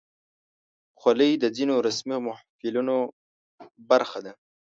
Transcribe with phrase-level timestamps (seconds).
[0.99, 2.97] خولۍ د ځینو رسمي محفلونو
[3.89, 4.31] برخه ده.